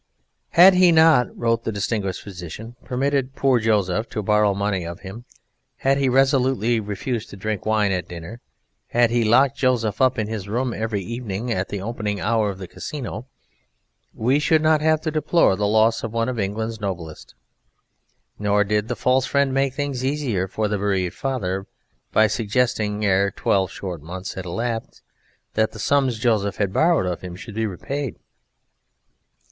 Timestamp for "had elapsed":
24.33-25.03